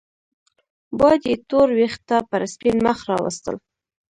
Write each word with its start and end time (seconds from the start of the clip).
باد 0.99 1.21
يې 1.29 1.35
تور 1.49 1.67
وېښته 1.77 2.17
پر 2.29 2.41
سپين 2.53 2.77
مخ 2.85 2.97
راوستل 3.09 3.55